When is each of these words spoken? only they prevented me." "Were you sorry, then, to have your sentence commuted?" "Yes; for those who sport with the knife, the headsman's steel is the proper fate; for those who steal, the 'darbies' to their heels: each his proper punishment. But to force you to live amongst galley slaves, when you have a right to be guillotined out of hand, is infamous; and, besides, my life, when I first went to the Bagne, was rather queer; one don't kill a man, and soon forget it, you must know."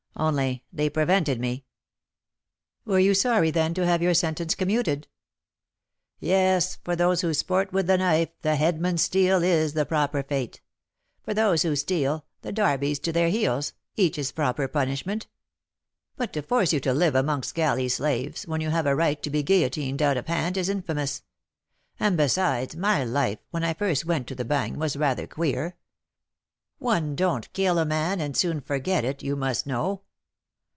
only 0.17 0.63
they 0.71 0.87
prevented 0.87 1.39
me." 1.39 1.65
"Were 2.85 2.99
you 2.99 3.15
sorry, 3.15 3.49
then, 3.49 3.73
to 3.73 3.85
have 3.87 4.03
your 4.03 4.13
sentence 4.13 4.53
commuted?" 4.53 5.07
"Yes; 6.19 6.75
for 6.83 6.95
those 6.95 7.21
who 7.21 7.33
sport 7.33 7.73
with 7.73 7.87
the 7.87 7.97
knife, 7.97 8.29
the 8.43 8.55
headsman's 8.55 9.01
steel 9.01 9.41
is 9.41 9.73
the 9.73 9.85
proper 9.85 10.21
fate; 10.21 10.61
for 11.23 11.33
those 11.33 11.63
who 11.63 11.75
steal, 11.75 12.25
the 12.41 12.51
'darbies' 12.51 12.99
to 12.99 13.11
their 13.11 13.29
heels: 13.29 13.73
each 13.95 14.17
his 14.17 14.31
proper 14.31 14.67
punishment. 14.67 15.25
But 16.17 16.33
to 16.33 16.43
force 16.43 16.71
you 16.71 16.79
to 16.81 16.93
live 16.93 17.15
amongst 17.15 17.55
galley 17.55 17.89
slaves, 17.89 18.45
when 18.45 18.61
you 18.61 18.69
have 18.69 18.85
a 18.85 18.93
right 18.95 19.23
to 19.23 19.29
be 19.31 19.41
guillotined 19.41 20.03
out 20.03 20.17
of 20.17 20.27
hand, 20.27 20.55
is 20.55 20.69
infamous; 20.69 21.23
and, 21.99 22.15
besides, 22.15 22.75
my 22.75 23.03
life, 23.03 23.39
when 23.49 23.63
I 23.63 23.73
first 23.73 24.05
went 24.05 24.27
to 24.27 24.35
the 24.35 24.45
Bagne, 24.45 24.77
was 24.77 24.95
rather 24.97 25.25
queer; 25.25 25.77
one 26.77 27.15
don't 27.15 27.51
kill 27.53 27.77
a 27.79 27.85
man, 27.85 28.19
and 28.21 28.35
soon 28.37 28.59
forget 28.61 29.03
it, 29.05 29.21
you 29.23 29.35
must 29.35 29.65
know." 29.67 30.01